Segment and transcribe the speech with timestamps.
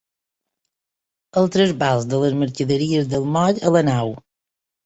[1.43, 4.15] El trasbals de les mercaderies del moll a la nau.